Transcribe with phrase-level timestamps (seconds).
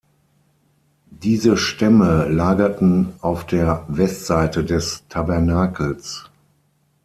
[1.11, 6.25] Diese Stämme lagerten auf der Westseite des Tabernakels.